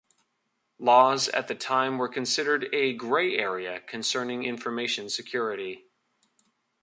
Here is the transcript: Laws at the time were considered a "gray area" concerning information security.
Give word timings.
Laws 0.79 1.29
at 1.29 1.47
the 1.47 1.53
time 1.53 1.99
were 1.99 2.09
considered 2.09 2.65
a 2.73 2.91
"gray 2.95 3.37
area" 3.37 3.81
concerning 3.81 4.43
information 4.43 5.11
security. 5.11 5.85